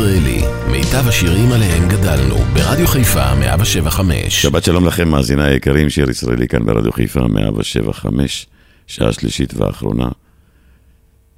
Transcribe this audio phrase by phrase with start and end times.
[0.00, 4.42] מאזינים לשיר ישראלי, מיטב השירים עליהם גדלנו, ברדיו חיפה 175.
[4.42, 8.46] שבת שלום לכם, מאזיני היקרים, שיר ישראלי כאן ברדיו חיפה 175,
[8.86, 10.08] שעה שלישית ואחרונה,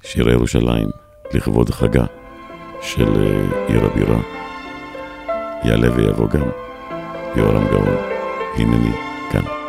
[0.03, 0.87] שירי ירושלים,
[1.33, 2.05] לכבוד חגה
[2.81, 4.19] של אה, עיר הבירה.
[5.63, 6.49] יעלה ויבוא גם
[7.35, 7.95] יורם גאון,
[8.57, 8.95] הנני
[9.31, 9.64] כאן.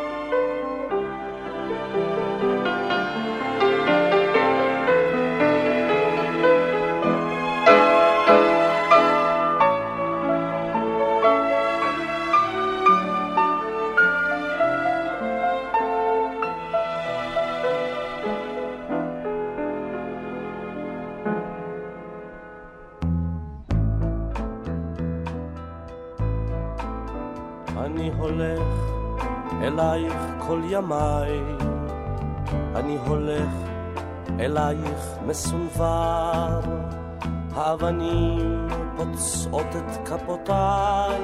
[39.57, 41.21] פוצעות את כפותיי,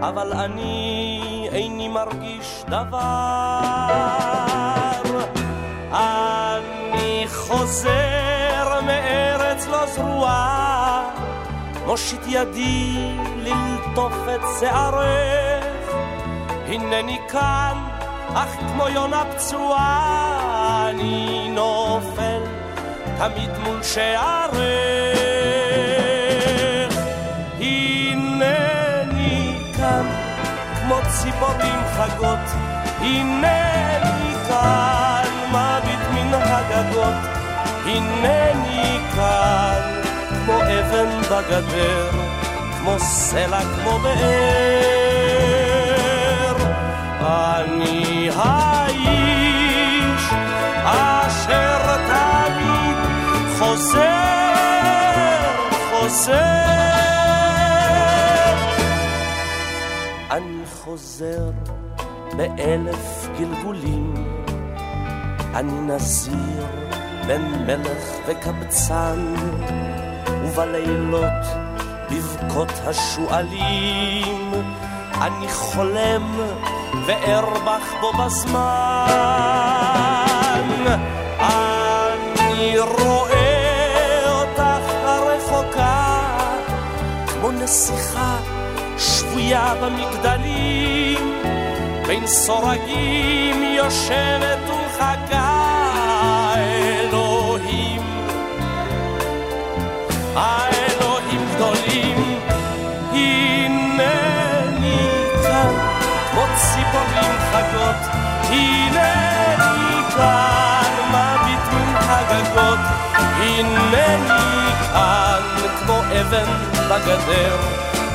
[0.00, 3.00] אבל אני איני מרגיש דבר.
[5.92, 11.10] אני חוזר מארץ לא זרועה,
[11.86, 15.94] מושיט ידי ללטוף את שערך,
[16.66, 17.84] הנני כאן
[18.34, 22.42] אך כמו יונה פצועה אני נופל
[23.18, 25.09] תמיד מול שערך.
[31.22, 32.46] ציפורים חגות,
[33.00, 37.14] הנני כאן מביט מן הגגות,
[37.84, 39.80] הנני כאן
[40.28, 42.10] כמו אבן בגדר,
[42.78, 44.16] כמו סלע כמו באר.
[47.20, 50.24] אני האיש
[50.84, 52.96] אשר תמיד
[53.58, 54.00] חוזר,
[55.90, 57.09] חוזר.
[60.90, 61.50] חוזר
[62.36, 64.14] באלף גלגולים,
[65.54, 66.66] אני נזיר
[67.26, 69.34] בין מלך וקבצן,
[70.44, 71.42] ובלילות
[72.10, 74.52] בבכות השועלים,
[75.20, 76.40] אני חולם
[77.06, 79.06] וארבח בו בזמן.
[81.40, 86.18] אני רואה אותך הרחוקה,
[87.26, 88.19] כמו נסיכה
[89.30, 91.42] שבויה במגדלים,
[92.06, 98.02] בין סורגים יושבת ומחכה אלוהים.
[100.34, 102.40] האלוהים גדולים
[106.56, 108.14] ציפורים חגות,
[108.48, 112.78] הנני כאן מביט מן הגגות,
[113.14, 115.42] הנני כאן
[115.78, 116.52] כמו אבן
[116.88, 117.56] בגדר,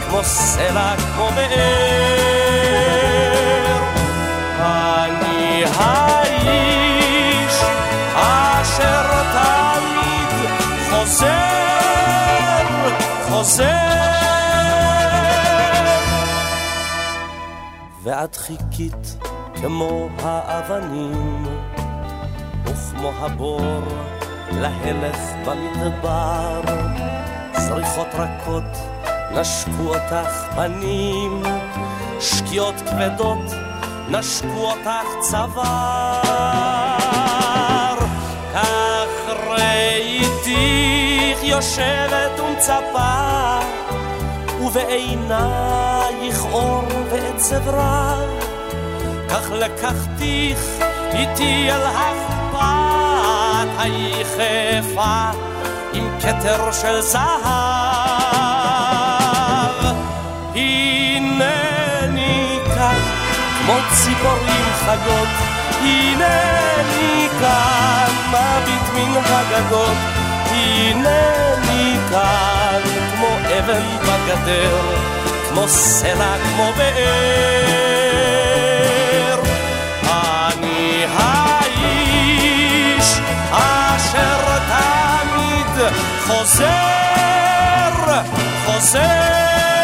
[0.10, 0.96] כמו סלע,
[1.36, 2.16] באר.
[4.60, 7.64] אני האיש
[8.16, 10.50] אשר תמיד
[10.90, 12.66] חוזר,
[13.30, 13.96] חוזר
[18.04, 19.18] ואת חיכית
[19.62, 21.46] כמו האבנים,
[22.66, 23.82] וכמו הבור
[24.52, 26.62] להלך במדבר,
[27.58, 28.95] זריחות רכות
[29.36, 31.44] נשקו אותך פנים,
[32.20, 33.52] שקיעות כבדות
[34.10, 35.66] נשקו אותך צוואר.
[38.54, 39.10] כך
[39.48, 43.60] ראיתיך יושבת ומצפה
[44.62, 48.30] ובעינייך אור ועצב רב,
[49.30, 50.60] כך לקחתיך
[51.14, 55.30] איתי אל החפת היחפה
[55.94, 57.85] עם כתר של זהב.
[63.66, 65.28] כמו ציפורים חגות,
[65.82, 69.98] הנני כאן מביט מן הגגות,
[70.50, 72.82] הנני כאן
[73.12, 73.28] כמו
[73.60, 74.78] אבן בגדר,
[75.50, 77.76] כמו סלע, כמו באר.
[80.04, 83.08] אני האיש
[83.52, 85.76] אשר תמיד
[86.28, 86.66] חוזר,
[88.66, 89.75] חוזר.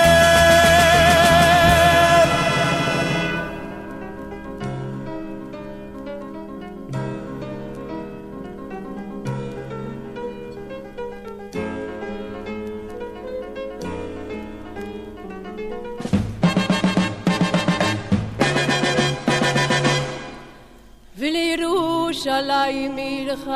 [22.71, 23.47] ולירושלים עירך,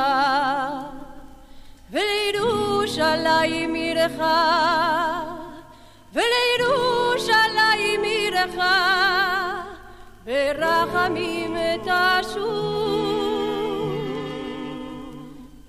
[1.91, 4.21] ולירושלים ולירושלים עירך,
[6.13, 8.55] ולירושלים עירך,
[10.25, 12.65] ברחמים תשוב.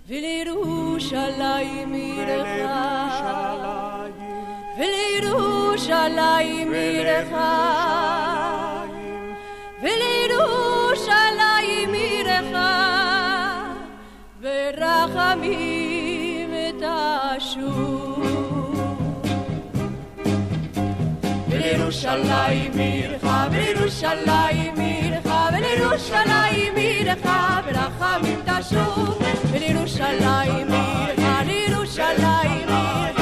[0.09, 2.49] ולירושלים עירך,
[4.79, 7.33] ולירושלים עירך,
[15.07, 18.23] ברחמים תשוב.
[21.49, 27.27] ולירושלים עירך, ולירושלים עירך, ולירושלים עירך,
[27.67, 29.19] ברחמים תשוב.
[29.53, 33.16] ולירושלים עירך, לירושלים עירך,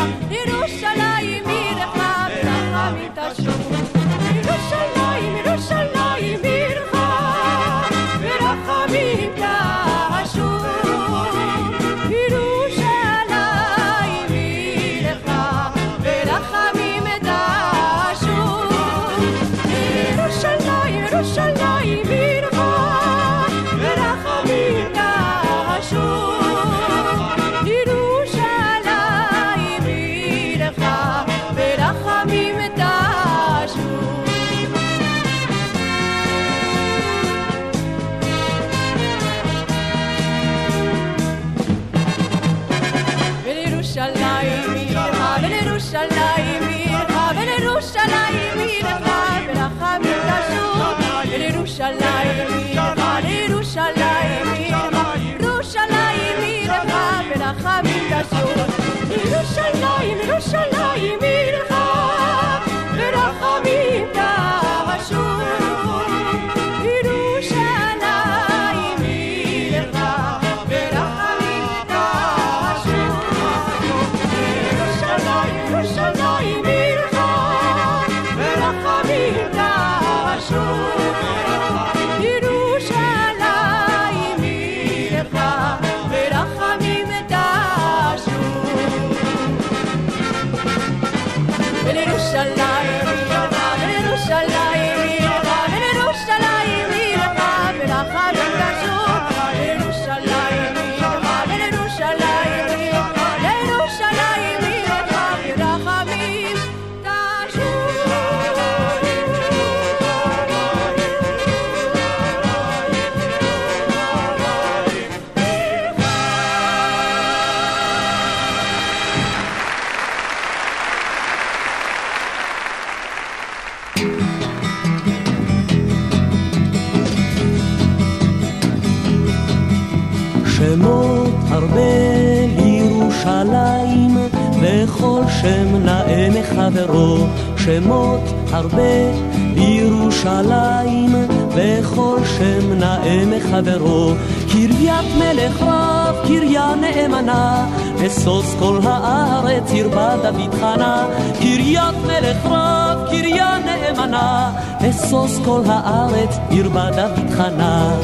[137.64, 138.20] שמות
[138.52, 139.12] הרבה
[139.55, 141.14] לירושלים,
[141.49, 144.12] וכל שם נאה מחברו.
[144.52, 151.06] קריית מלך רב, קריה נאמנה, משוש כל הארץ הרבה דוד חנה.
[151.38, 157.94] קריית מלך רב, קריה נאמנה, משוש כל הארץ הרבה דוד חנה.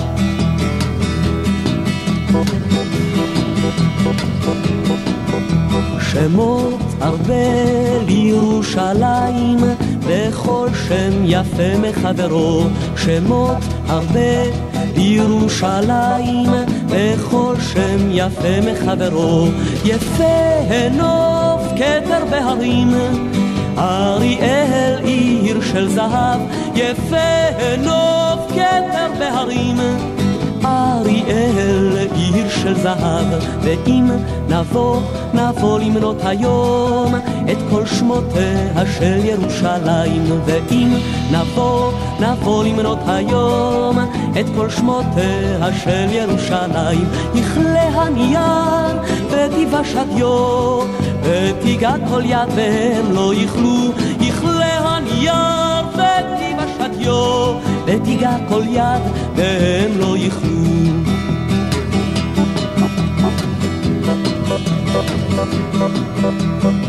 [6.21, 7.35] שמות הרבה
[8.07, 9.59] לירושלים,
[10.01, 12.63] וכל שם יפה מחברו.
[12.97, 13.57] שמות
[13.89, 14.43] הרבה
[14.97, 16.51] לירושלים,
[16.89, 19.47] וכל שם יפה מחברו.
[19.85, 22.95] יפה הנוף כתר בהרים,
[23.79, 26.41] אריאל עיר של זהב.
[26.75, 27.17] יפה
[27.61, 30.10] הנוף כתר בהרים.
[31.01, 33.27] אריאל עיר של זהב,
[33.63, 34.11] ואם
[34.49, 35.01] נבוא,
[35.35, 37.15] נבוא למנות היום
[37.53, 40.89] את כל שמותיה של ירושלים, ואם
[41.33, 43.99] נבוא, נבוא למנות היום
[44.41, 47.09] את כל שמותיה של ירושלים.
[47.35, 48.97] יכלה הנייר
[49.31, 50.81] ותיבש הדיו,
[51.23, 53.93] ותיגע כל יד והם לא יכלו,
[58.03, 59.03] ותיגע כל יד
[59.37, 60.51] והם לא יכלו.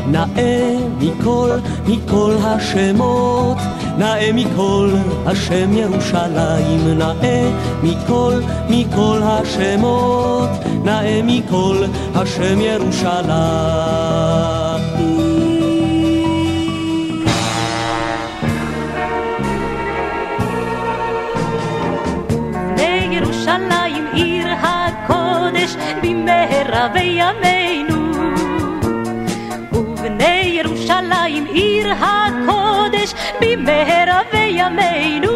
[0.08, 1.50] נאה מכל,
[1.88, 3.58] מכל השמות,
[3.98, 4.90] נאה מכל
[5.26, 7.52] השם ירושלים, נאה
[7.84, 8.34] מכל,
[8.70, 10.50] מכל השמות,
[10.84, 11.84] נאה מכל
[12.16, 14.61] השם ירושלים.
[26.26, 28.12] מהרבי ימינו.
[29.72, 35.32] ובני ירושלים עיר הקודש במהרבי ימינו.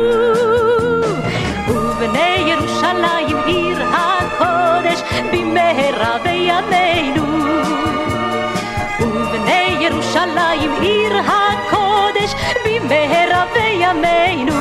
[1.68, 5.02] ובני ירושלים עיר הקודש
[5.32, 7.26] במהרבי ימינו.
[9.00, 12.34] ובני ירושלים עיר הקודש
[12.66, 14.56] במהרבי ימינו.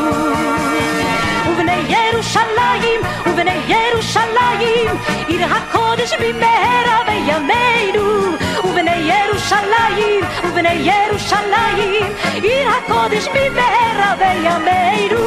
[1.74, 4.88] ובני ירושלים, ובני ירושלים,
[5.28, 8.36] עיר הקודש במהרה בימינו.
[8.64, 12.04] ובני ירושלים, ובני ירושלים,
[12.42, 15.26] עיר הקודש במהרה בימינו.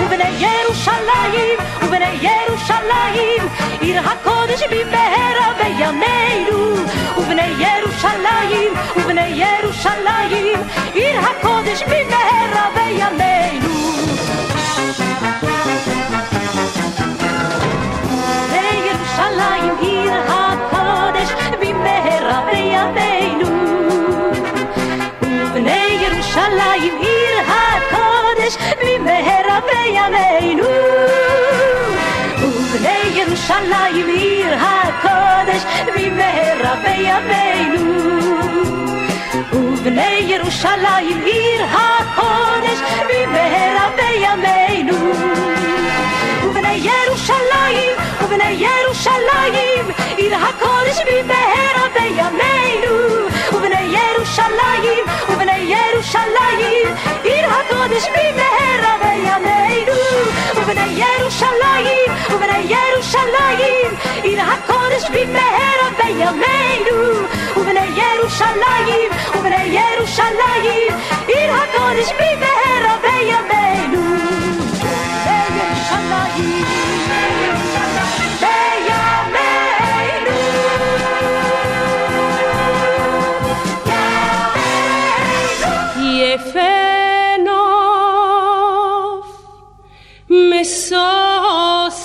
[0.00, 3.48] ובני ירושלים, ובני ירושלים,
[3.80, 6.74] עיר הקודש במהרה בימינו.
[7.16, 10.58] ובני ירושלים, ובני ירושלים,
[10.94, 13.72] עיר הקודש במהרה בימינו.
[19.80, 21.28] עיר הקודש
[21.60, 23.48] במהרה בימינו.
[25.22, 30.64] ובני ירושלים עיר הקודש במהרה בימינו.
[32.42, 37.92] ובני ירושלים עיר הקודש במהרה בימינו.
[39.52, 45.12] ובני ירושלים עיר הקודש במהרה בימינו
[46.72, 52.96] ובני ירושלים, ובני ירושלים, עיר הקודש במהרה בימינו.
[53.52, 59.98] ובני ירושלים, ובני ירושלים, עיר הקודש במהרה בימינו.
[60.56, 67.26] ובני ירושלים, ובני ירושלים, עיר הקודש במהרה בימינו.
[67.56, 70.92] ובני ירושלים, ובני ירושלים,
[71.26, 73.71] עיר הקודש במהרה בימינו.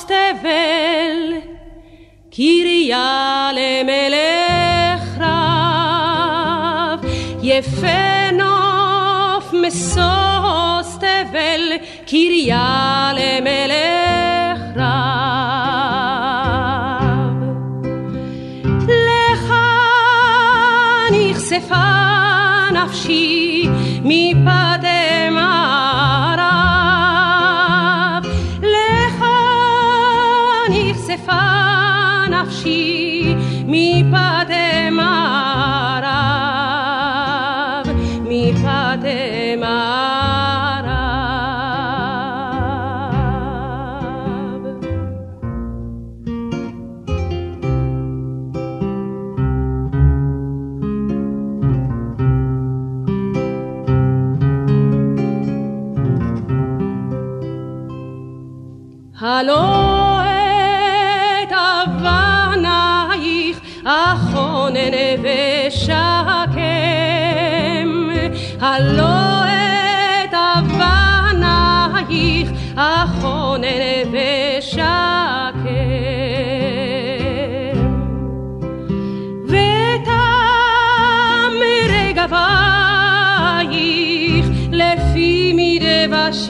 [0.07, 1.33] תבל
[2.31, 7.05] קריה למלך רב
[7.43, 11.71] יפה נוף משוש תבל
[12.07, 14.97] קריה למלך רב
[18.89, 19.53] לך
[21.11, 21.91] נכספה
[22.71, 23.67] נפשי
[24.03, 24.76] מפדי
[59.37, 60.21] הלא
[61.43, 61.53] את
[61.87, 65.97] אבנייך אחונן ושקם.
[68.61, 75.27] הלא את אבנייך אחונן ושקם.
[84.71, 86.47] לפי מדבש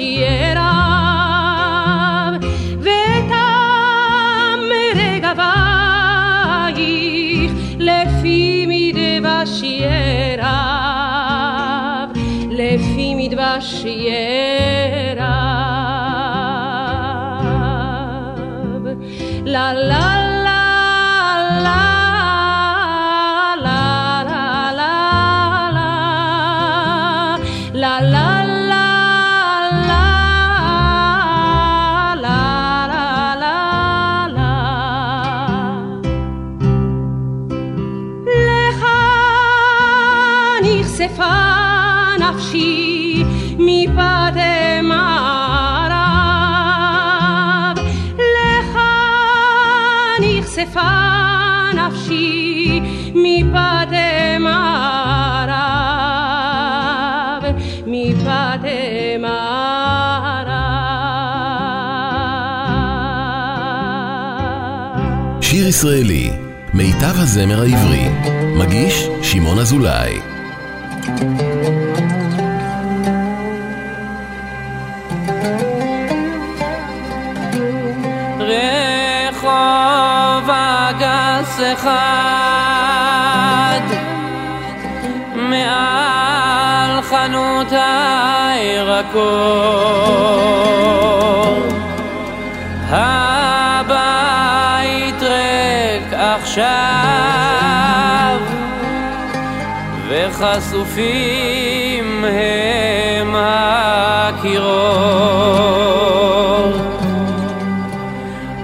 [65.68, 66.32] ישראלי,
[66.74, 68.10] מיטב הזמר העברי,
[68.56, 70.20] מגיש שמעון אזולאי.
[79.30, 82.22] רחוב הגס אחד
[85.36, 87.72] מעל חנות
[88.52, 89.18] הירקות.
[100.58, 104.78] חשופים הם הקירות.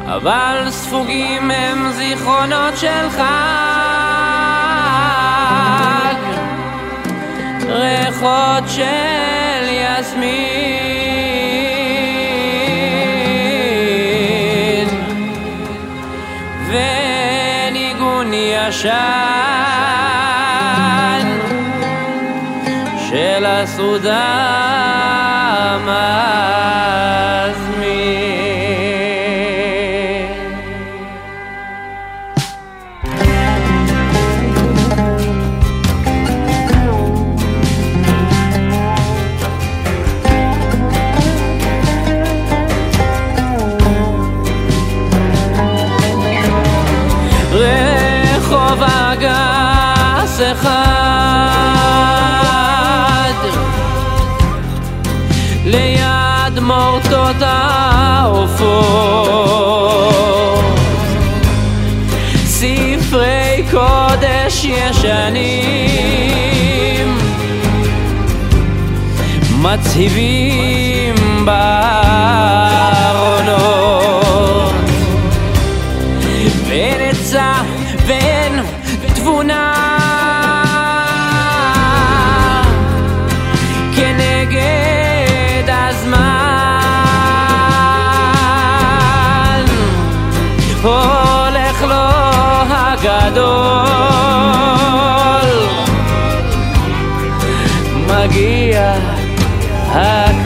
[0.05, 3.23] אבל ספוגים הם זיכרונות של חג
[7.67, 9.12] ריחות של
[69.77, 70.72] TV.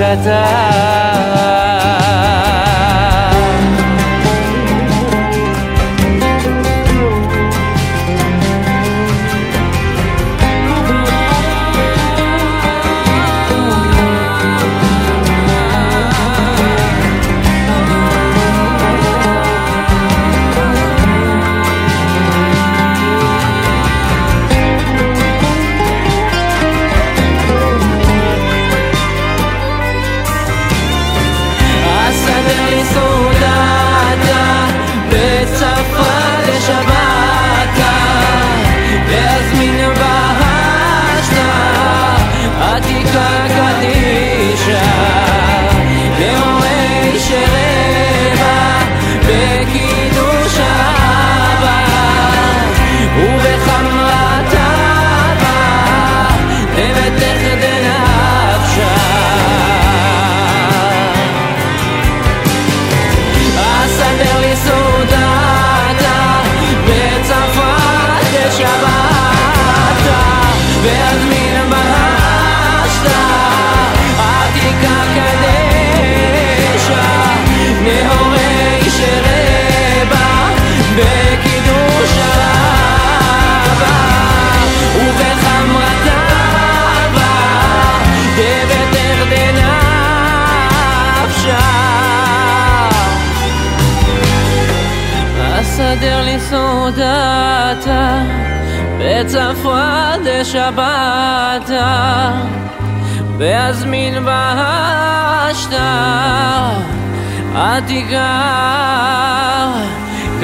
[0.07, 0.96] da da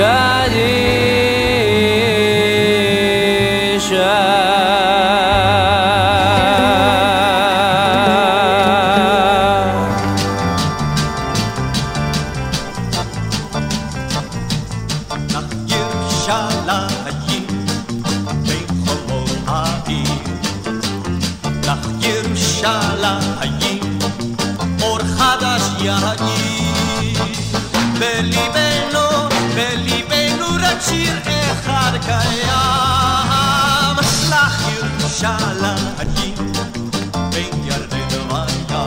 [0.04, 0.33] God.
[35.24, 36.34] שאלה אני
[37.32, 38.86] בין ירדן וים.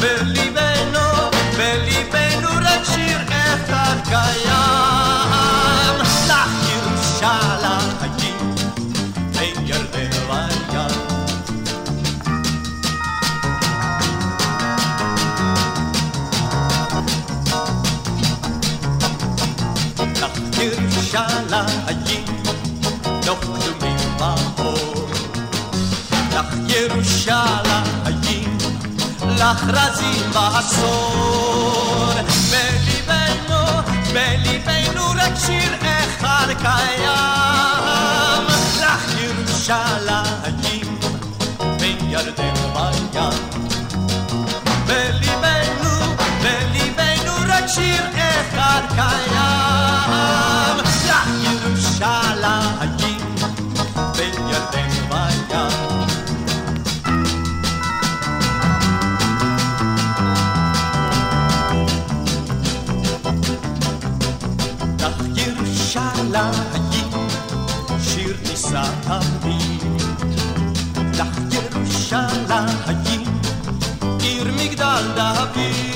[0.00, 1.06] בליבנו,
[1.58, 5.30] בליבנו רק שיר אחד קיים.
[6.02, 8.32] לך ירושלה אני
[9.38, 10.88] בין ירדן וים.
[20.22, 22.24] לך ירושלה אני
[23.26, 23.79] נוכלו
[29.50, 32.12] נחרזים בעשור.
[32.50, 33.82] בליבנו,
[34.12, 38.46] בליבנו רק שיר אחד קיים,
[38.80, 40.98] לך ירושלים,
[41.78, 43.30] בין ירדן וים.
[44.86, 49.69] בליבנו, בליבנו רק שיר אחד קיים.
[68.70, 69.82] ניסע תמיד.
[71.14, 73.20] לך ירושלים,
[74.20, 75.89] עיר מגדל דוד.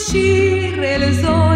[0.00, 1.49] uscire le zone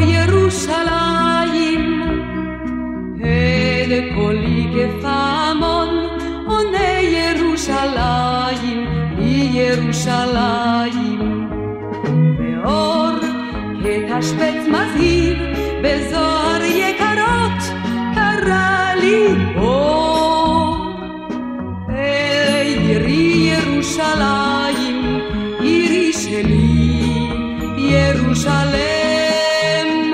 [28.35, 30.13] ירושלם,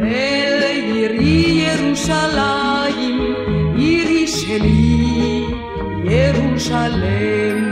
[0.00, 3.34] אל עירי ירושלים,
[3.76, 5.44] עירי שלי,
[6.04, 7.64] ירושלם.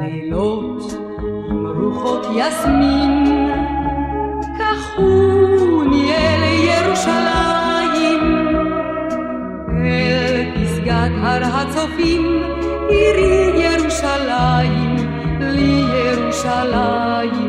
[0.00, 0.92] לילות
[1.50, 3.13] עם רוחות יסמין
[12.88, 14.96] עירי ירושלים,
[15.40, 17.43] לי ירושלים.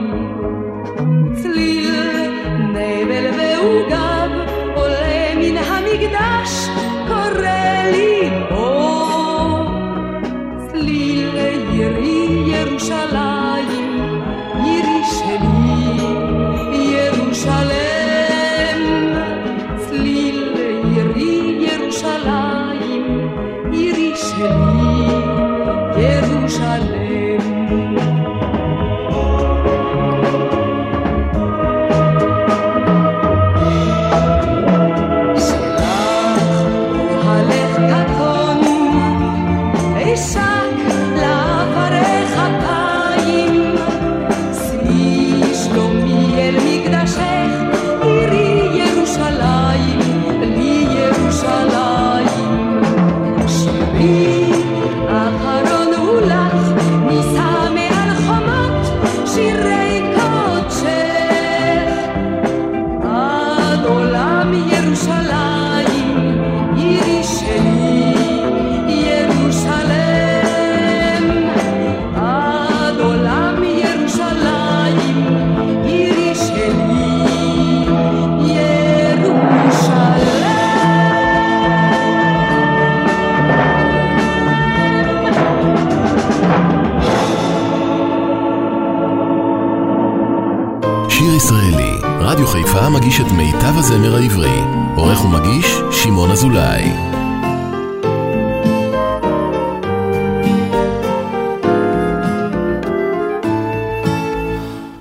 [93.16, 94.60] חיפה מגיש את מיטב הזמר העברי.
[94.96, 96.92] עורך ומגיש, שמעון אזולאי.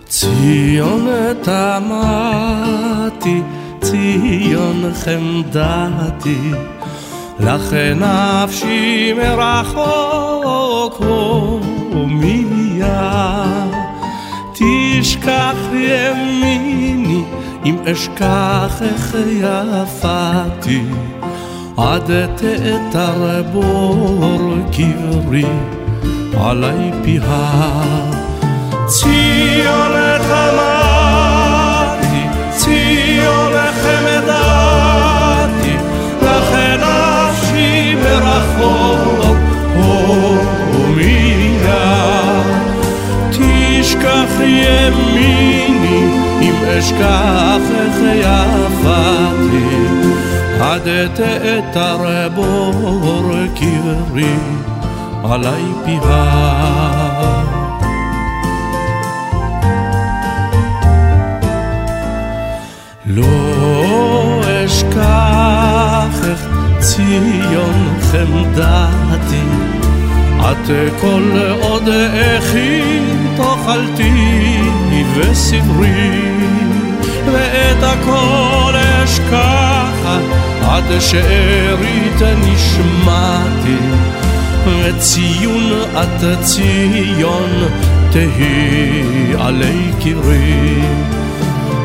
[0.08, 1.06] ציון
[1.42, 3.40] תמתי,
[3.80, 6.50] ציון חמדתי,
[7.40, 11.02] לכן נפשי מרחוק
[11.92, 13.24] הומייה.
[14.52, 17.13] תשכח ימיני
[17.64, 20.82] אם אשכחך יפתי,
[21.76, 25.44] עד תאתר בור קברי
[26.40, 27.82] עלי פיה.
[28.86, 29.92] ציון
[30.28, 32.22] חמתי,
[32.56, 35.76] ציון חמדתי,
[36.22, 39.36] לכן נפשי מרחוק
[39.74, 41.04] הומייה.
[44.04, 46.04] תשכח ימיני
[46.40, 49.64] אם אשכחך יפתי,
[50.60, 54.36] עד תאתר בור קברי
[55.24, 56.24] עלי פיה.
[63.06, 66.46] לא אשכחך
[66.78, 69.44] ציון חמדתי,
[70.40, 71.88] את כל עוד
[72.38, 73.00] אחי
[73.64, 74.60] תאכלתי
[75.14, 76.20] וסברי,
[77.32, 78.74] ואת הכל
[79.04, 80.08] אשכח
[80.62, 83.76] עד שארית נשמתי,
[84.66, 87.50] וציון את ציון
[88.12, 90.82] תהי עלי קברי.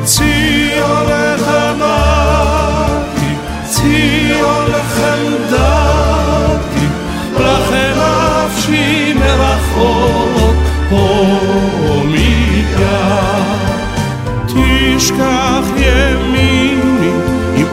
[0.03, 3.33] ציון חמתי,
[3.69, 4.98] ציון חמדתי,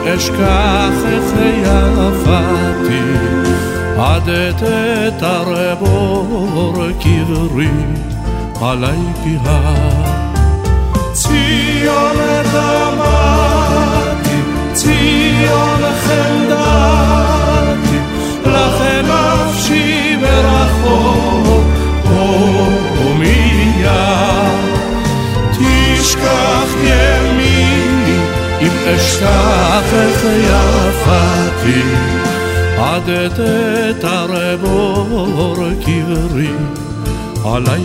[0.07, 1.29] אם אשכחך
[1.63, 3.01] יפתי,
[3.97, 7.77] עד תתר בור קברי
[8.61, 9.73] עלי פיה.
[11.13, 12.17] ציון
[12.51, 14.39] תמתי,
[14.73, 17.99] ציון חמדתי,
[18.45, 21.65] לכן נפשי ברחוק
[22.97, 23.47] הומייה.
[25.51, 27.16] תשכח ימיני
[29.07, 31.81] אם אשכחך יפתי,
[32.77, 36.51] עד תתר בור קברי
[37.45, 37.83] עלי.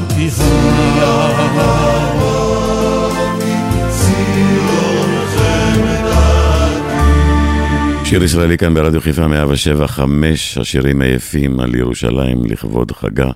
[8.04, 13.30] שיר ישראלי כאן ברדיו חיפה 107 5, השירים היפים על ירושלים לכבוד חגה.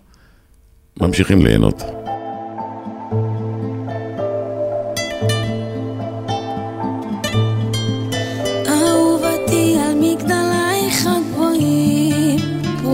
[1.00, 2.05] ממשיכים ליהנות.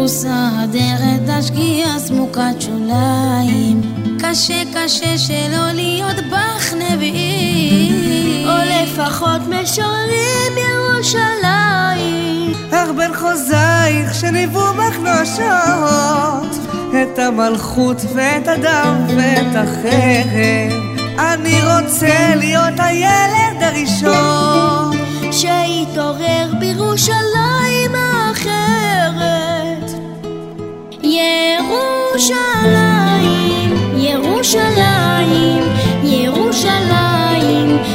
[0.02, 3.80] פרוסה הדרת השקיעה סמוקת שוליים,
[4.20, 12.52] קשה קשה שלא להיות בך נביאים, או לפחות משוררים ירושלים.
[12.72, 16.56] איך בין חוזייך שניבאו בך נואשות
[17.02, 20.72] את המלכות ואת הדם ואת החרב.
[21.18, 24.96] אני רוצה להיות הילד הראשון.
[25.32, 26.51] שיתעורר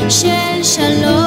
[0.01, 1.26] ירושלים של שלום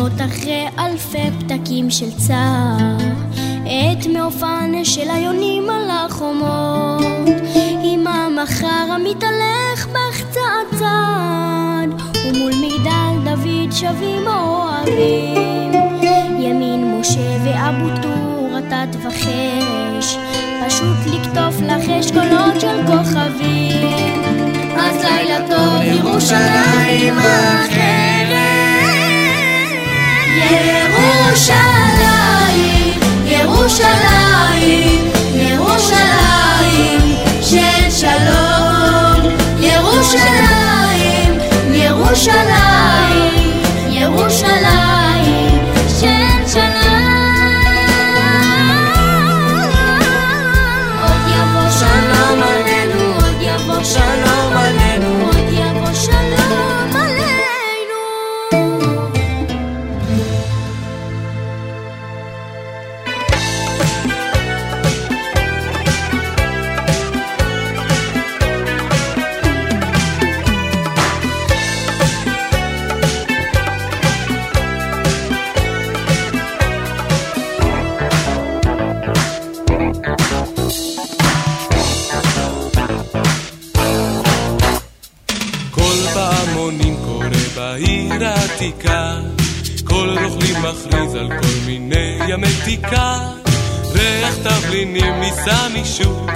[0.00, 2.96] משננות אחרי אלפי פתקים של צער
[3.66, 7.28] את מעופן של היונים על החומות.
[7.82, 9.88] עם המחר המתהלך
[10.78, 11.90] צעד
[12.26, 15.72] ומול מגדל דוד שבים אוהבים.
[16.38, 20.16] ימין משה ואבו טור רטט וחרש.
[20.66, 24.22] פשוט לקטוף לך אשכולות של כוכבים.
[24.78, 28.19] אז לילה טוב ירושלים האחרת
[31.30, 32.20] ירושלים,
[33.26, 37.00] ירושלים, ירושלים
[37.42, 38.80] של שלום.
[39.60, 41.38] ירושלים,
[41.72, 45.58] ירושלים, ירושלים
[46.00, 46.79] של שלום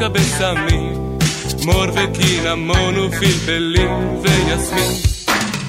[0.08, 1.18] משוק הבשמים
[1.64, 4.92] מור וקינמון ופלפלים ויסמין.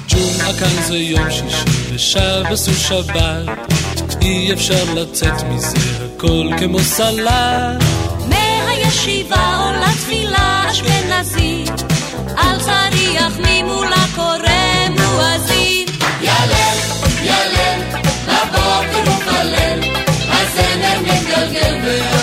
[0.08, 3.68] ג'ומעה כאן זה יום שישי ושבס ושבת
[4.22, 5.76] אי אפשר לצאת מזה
[6.16, 7.82] הכל כמו סלט.
[8.28, 11.82] מהישיבה עולה תפילה אשכנזית
[12.36, 15.86] על צריח ממולה קורא מואזין
[16.20, 16.76] ילל,
[17.22, 17.80] ילל,
[18.26, 19.80] בבוקר הוא כלל,
[20.30, 22.15] הזמר מתגלגל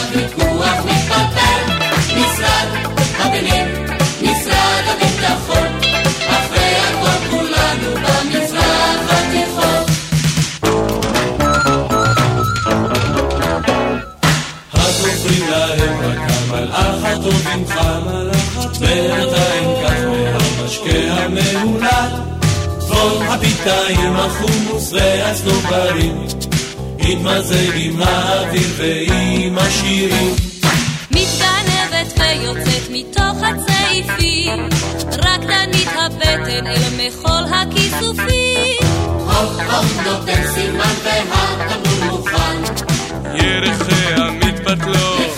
[23.33, 26.25] הפיתאים, החומוס והסנוברים
[26.99, 30.52] התמזג עם האוויר ועם השירים
[32.33, 34.69] ויוצאת מתוך הצעיפים.
[35.07, 38.87] רקדנית הבטן אל מחול הכיסופים.
[39.19, 42.63] הופ הופ נותן סימן והתמרור מוכן.
[43.33, 45.32] ירחיה מתבטלות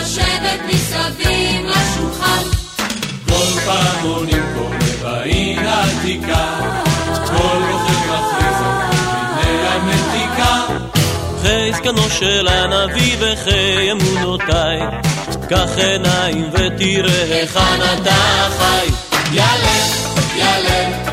[0.00, 2.42] לשבת מסביב לשולחן.
[3.28, 6.60] כל פעם עונים כל בעין עתיקה,
[7.26, 10.66] כל בוחר מכריז מפני המתיקה.
[11.42, 14.80] חי זקנו של הנביא וחי אמונותיי,
[15.48, 18.86] קח עיניים ותראה היכן אתה חי.
[19.32, 19.76] יאללה,
[20.36, 21.09] יאללה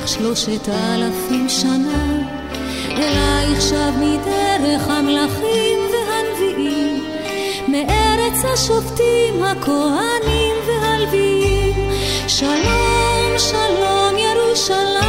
[0.00, 2.18] דרך שלושת אלפים שנה,
[2.92, 7.04] אלייך שב מדרך המלכים והנביאים,
[7.68, 11.74] מארץ השופטים, הכהנים והלוויים.
[12.28, 14.99] שלום, שלום, ירושלים.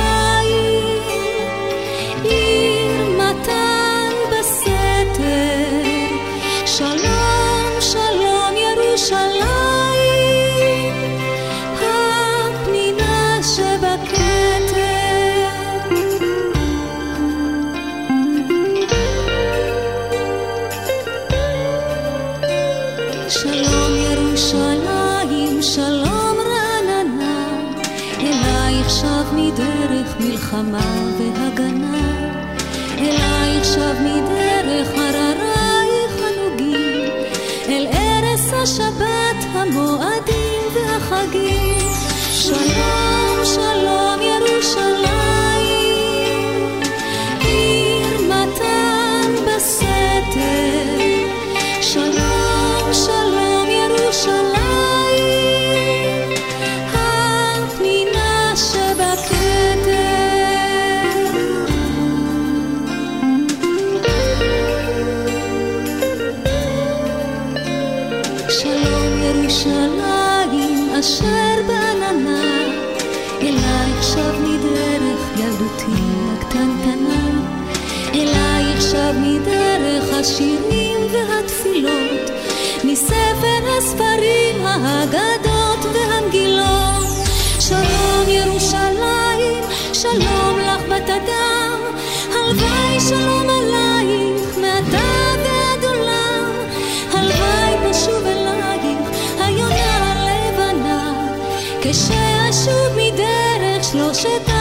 [104.24, 104.61] je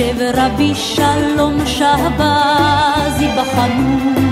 [0.00, 4.29] יושב רבי שלום שבזי בחנות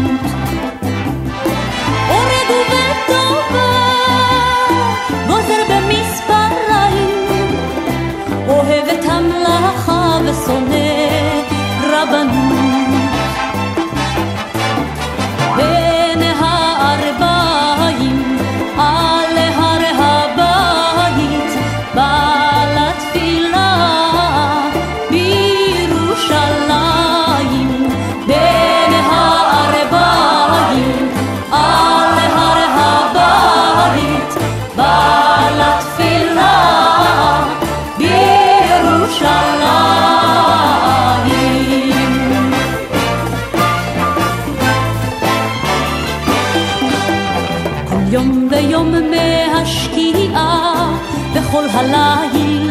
[48.11, 50.93] יום ויום מהשקיעה,
[51.35, 52.71] בכל הליל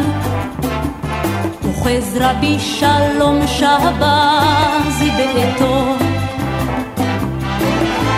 [1.68, 5.96] אוחז רבי שלום שבזי בעטו.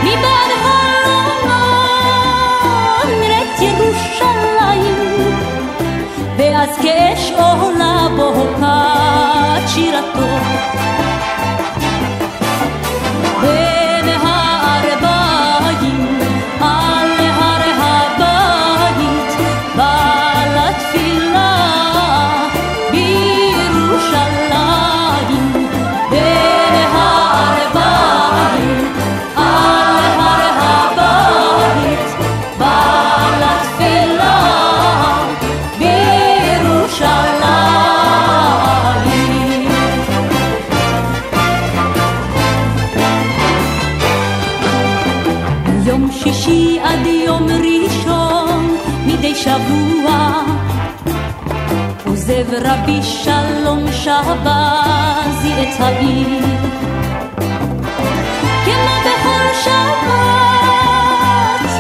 [0.04, 1.50] מבעד החלום
[3.06, 4.96] נראית ירושלים,
[6.38, 10.30] ואז כאש עולה בוקעת שירתו.
[55.80, 56.46] מסביב.
[58.66, 60.10] כמו בכל שבת,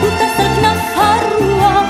[0.01, 1.89] הוא טסה כנף הרוח,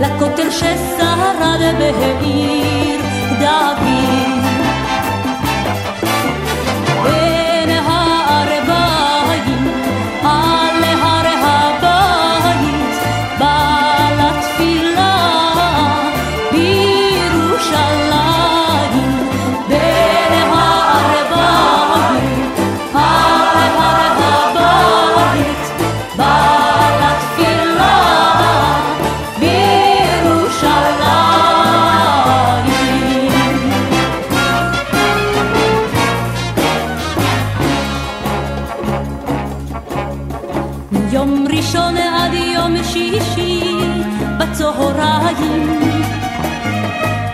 [0.00, 2.43] לכותל ששרד בהעיר.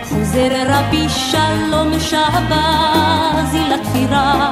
[0.03, 4.51] חוזר רבי שלום שבזי לתפירה.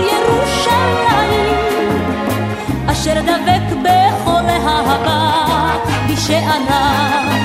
[0.00, 1.56] ירושלים
[2.86, 5.76] אשר דבק בכל ההבא
[6.08, 7.35] בשענה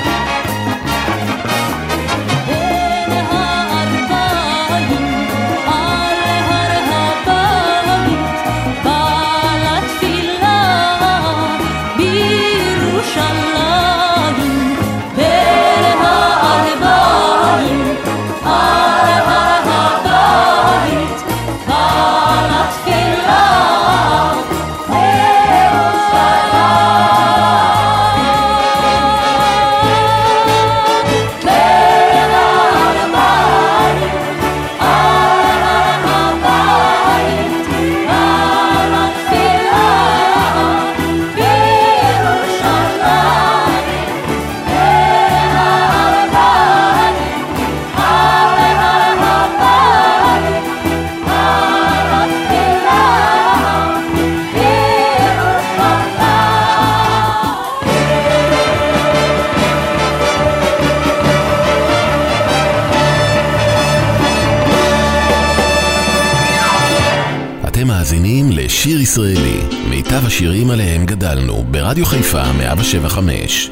[71.92, 73.70] ברדיו חיפה 175.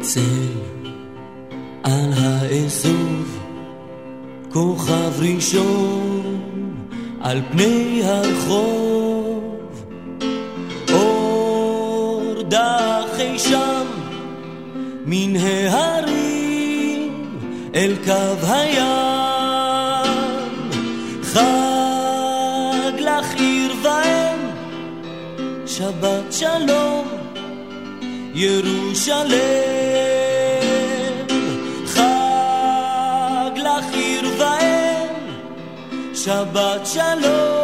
[0.00, 0.20] צל
[1.82, 3.40] על האזוב,
[4.52, 6.40] כוכב ראשון
[7.20, 9.84] על פני הרחוב,
[10.92, 13.86] אור דחי שם
[15.06, 17.12] מן ההרים
[17.74, 19.03] אל קו הים,
[25.84, 27.08] שבת שלום.
[28.34, 29.34] ירושלם,
[31.86, 35.08] חג לך עיר ואם,
[36.14, 37.63] שבת שלום,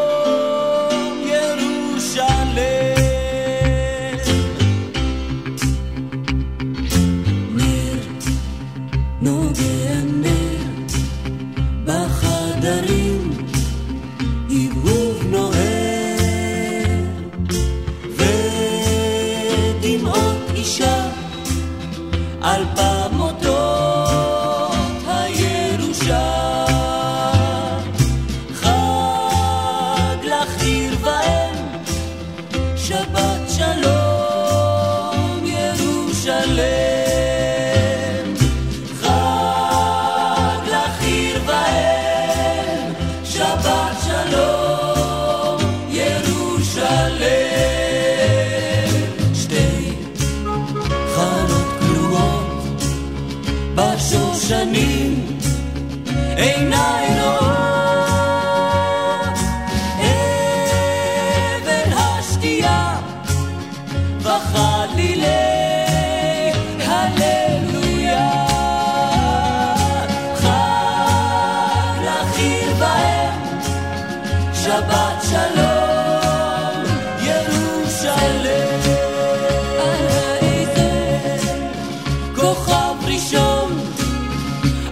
[82.55, 83.80] כוכב ראשון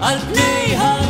[0.00, 1.07] על פני הרחוב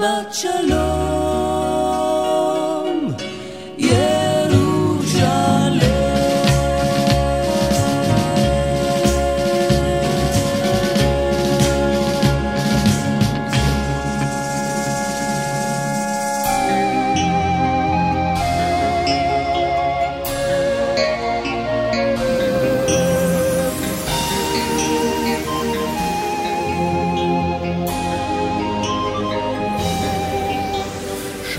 [0.00, 0.34] שבת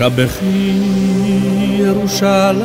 [0.02, 0.80] שבחי
[1.78, 2.62] ירושלים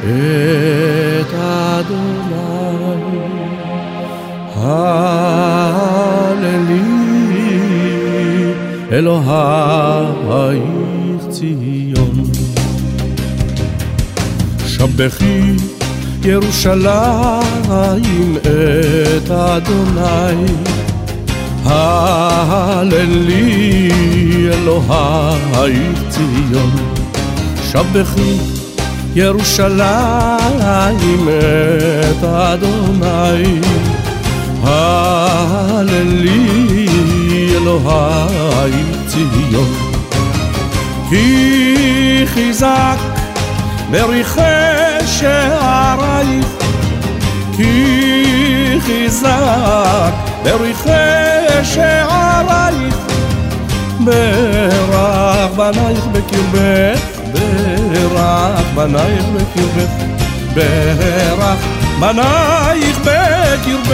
[0.00, 3.18] את אדוני.
[4.54, 6.82] הללי
[8.92, 10.58] אלוהיך
[11.30, 12.22] ציון.
[14.66, 15.52] שבחי
[16.24, 20.44] ירושלים את אדוני,
[21.68, 23.58] הללי
[24.52, 26.70] אלוהיך ציון.
[27.70, 28.36] שבחי
[29.14, 29.78] ירושלים
[31.28, 33.60] את אדוני,
[34.62, 36.38] הללי
[37.56, 39.72] אלוהי ציון.
[41.10, 42.98] כי חיזק
[43.90, 46.47] בריחי שערייך,
[48.88, 50.12] חיזק
[50.42, 52.96] בריחי שערייך,
[54.00, 57.00] ברך בנייך בקרבך,
[57.32, 59.90] ברך בנייך בקרבך,
[60.54, 61.58] ברך
[62.00, 63.88] בנייך בקרבך.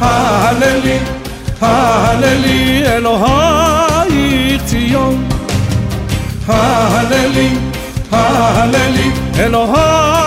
[0.00, 0.98] הללי,
[1.60, 5.28] הללי אלוהיך ציון.
[6.48, 7.50] הללי,
[8.12, 10.21] הללי אלוהיך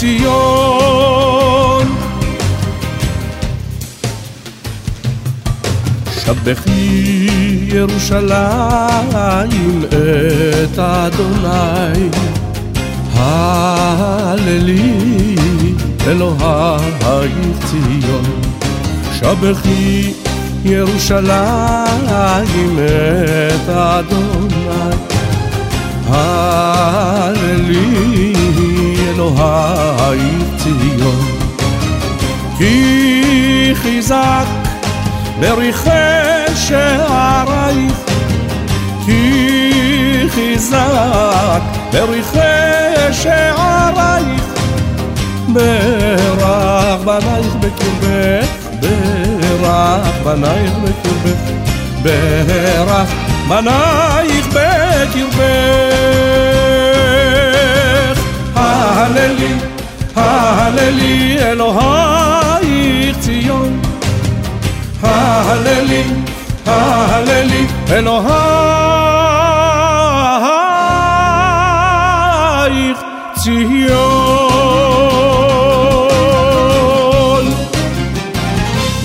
[0.00, 1.86] ציון.
[6.24, 7.28] שבחי
[7.66, 8.24] ירושלים
[9.88, 12.08] את אדוני,
[13.14, 14.94] הללי
[16.06, 18.40] אלוהיך ציון.
[19.12, 20.12] שבחי
[20.64, 22.08] ירושלים
[22.78, 24.94] את אדוני,
[26.08, 27.90] הללי
[29.20, 31.40] אלוהיך ציון.
[32.58, 34.46] כי חיזק
[35.40, 37.98] בריחי שערייך,
[39.06, 41.60] כי חיזק
[41.92, 44.42] בריחי שערייך,
[45.48, 48.48] ברך בנייך בקרבך,
[48.80, 51.50] ברך בנייך בקרבך,
[52.02, 53.08] ברך
[53.48, 55.89] בנייך בקרבך.
[59.00, 59.54] הללי,
[60.16, 63.80] הללי אלוהיך ציון.
[65.02, 66.04] הללי,
[66.66, 68.20] הללי אלוהיך
[73.34, 73.90] ציון.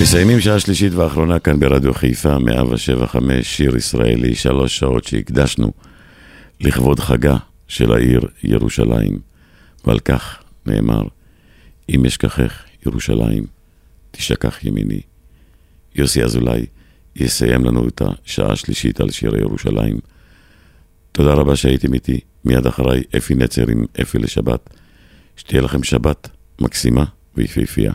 [0.00, 5.72] מסיימים שעה שלישית ואחרונה כאן ברדיו חיפה, 175, שיר ישראלי, שלוש שעות שהקדשנו
[6.60, 7.36] לכבוד חגה
[7.68, 9.35] של העיר ירושלים.
[9.86, 11.02] ועל כך נאמר,
[11.88, 13.46] אם אשכחך ירושלים,
[14.10, 15.00] תשכח ימיני.
[15.94, 16.66] יוסי אזולאי
[17.16, 19.98] יסיים לנו את השעה השלישית על שירי ירושלים.
[21.12, 24.70] תודה רבה שהייתם איתי, מיד אחריי אפי נצר עם אפי לשבת.
[25.36, 26.28] שתהיה לכם שבת
[26.60, 27.92] מקסימה ויפהפייה.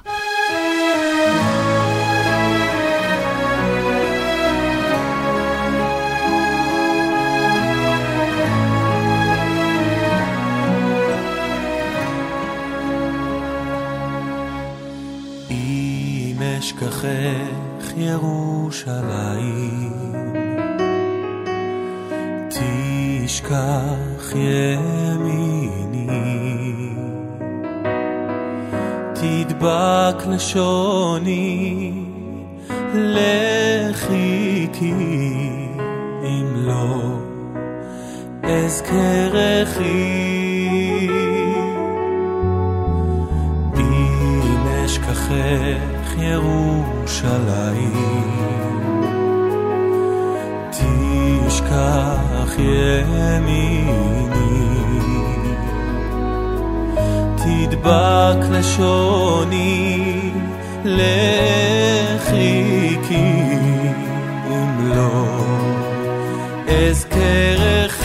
[16.61, 19.93] אשכחך ירושלים,
[22.49, 26.07] תשכח ימיני,
[29.13, 31.91] תדבק לשוני
[32.93, 34.13] לחיכי,
[36.23, 37.01] אם לא
[38.43, 40.21] אזכרכי.
[43.77, 47.93] אם אשכחך ירושלים,
[50.69, 53.85] תשכח ימיני,
[57.35, 60.31] תדבק לשוני
[60.85, 62.35] לחיכי,
[64.47, 65.25] אם לא
[66.67, 68.00] אזכרכי.